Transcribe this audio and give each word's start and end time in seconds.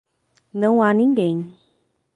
Não 0.51 0.81
há 0.81 0.95
ninguém. 0.95 1.55